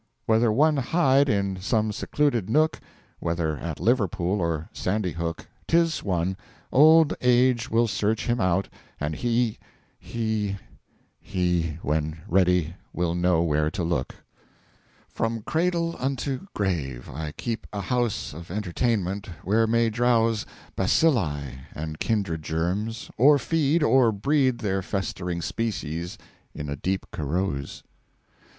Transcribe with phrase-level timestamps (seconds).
[0.25, 2.79] Whether one hide in some secluded Nook
[3.19, 6.37] Whether at Liverpool or Sandy Hook 'Tis one.
[6.71, 8.67] Old Age will search him out
[8.99, 9.59] and He
[9.99, 10.57] He
[11.19, 14.15] He when ready will know where to look.
[15.07, 21.99] From Cradle unto Grave I keep a House OF Entertainment where may drowse Bacilli and
[21.99, 26.17] kindred Germs or feed or breed Their festering Species
[26.55, 27.83] in a deep Carouse.